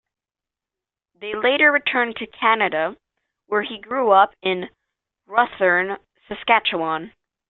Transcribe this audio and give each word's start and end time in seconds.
They 1.13 1.35
later 1.35 1.71
returned 1.71 2.15
to 2.15 2.25
Canada 2.25 2.97
where 3.45 3.61
he 3.61 3.77
grew 3.79 4.09
up 4.09 4.33
in 4.41 4.67
Rosthern, 5.27 5.99
Saskatchewan. 6.27 7.13